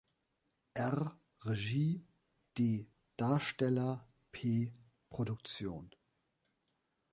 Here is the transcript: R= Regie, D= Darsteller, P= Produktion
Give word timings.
R= 0.77 1.15
Regie, 1.41 2.03
D= 2.55 2.87
Darsteller, 3.15 3.99
P= 4.31 4.73
Produktion 5.11 5.87